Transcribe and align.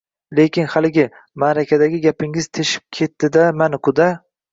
Lekin, 0.37 0.67
haligi, 0.75 1.03
maʼrakadagi 1.43 1.99
gapingiz 2.05 2.47
teshib 2.59 2.85
ketdi-da, 3.01 3.45
mani, 3.61 3.81
quda! 3.89 4.09